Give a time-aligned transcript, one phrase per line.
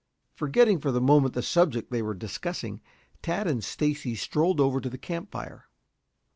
[0.33, 2.81] Forgetting for the moment the subject they were discussing,
[3.21, 5.67] Tad and Stacy strolled over to the camp fire.